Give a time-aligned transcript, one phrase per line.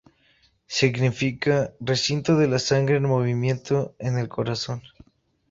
[0.77, 4.81] Significa ‘Recinto de la sangre en movimiento en el corazón’.